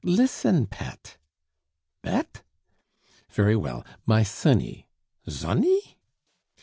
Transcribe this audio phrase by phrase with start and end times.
[0.03, 1.17] Listen, pet!"
[2.01, 2.41] "Bet?"
[3.29, 4.87] "Very well, my sonny"
[5.29, 5.97] "Zonny?"